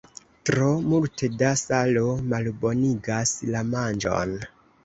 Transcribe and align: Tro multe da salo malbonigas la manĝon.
Tro 0.49 0.69
multe 0.93 1.29
da 1.41 1.51
salo 1.63 2.03
malbonigas 2.33 3.37
la 3.53 3.63
manĝon. 3.75 4.39